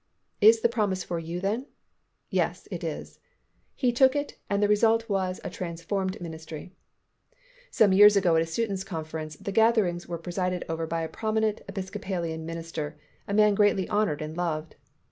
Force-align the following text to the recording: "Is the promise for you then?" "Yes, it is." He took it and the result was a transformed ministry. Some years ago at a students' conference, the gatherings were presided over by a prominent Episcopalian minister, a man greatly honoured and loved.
"Is 0.41 0.61
the 0.61 0.67
promise 0.67 1.03
for 1.03 1.19
you 1.19 1.39
then?" 1.39 1.67
"Yes, 2.31 2.67
it 2.71 2.83
is." 2.83 3.19
He 3.75 3.91
took 3.91 4.15
it 4.15 4.35
and 4.49 4.57
the 4.63 4.67
result 4.67 5.07
was 5.07 5.39
a 5.43 5.51
transformed 5.51 6.19
ministry. 6.19 6.73
Some 7.69 7.93
years 7.93 8.17
ago 8.17 8.35
at 8.35 8.41
a 8.41 8.47
students' 8.47 8.83
conference, 8.83 9.35
the 9.35 9.51
gatherings 9.51 10.07
were 10.07 10.17
presided 10.17 10.65
over 10.67 10.87
by 10.87 11.03
a 11.03 11.07
prominent 11.07 11.61
Episcopalian 11.67 12.47
minister, 12.47 12.97
a 13.27 13.33
man 13.35 13.53
greatly 13.53 13.87
honoured 13.89 14.23
and 14.23 14.35
loved. 14.35 14.75